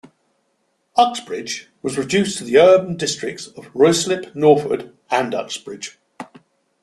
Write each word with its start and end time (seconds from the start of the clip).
Uxbridge 0.97 1.67
was 1.83 1.95
reduced 1.95 2.39
to 2.39 2.43
the 2.43 2.57
urban 2.57 2.97
districts 2.97 3.45
of 3.45 3.65
Ruislip-Northwood 3.71 4.97
and 5.11 5.35
Uxbridge. 5.35 5.99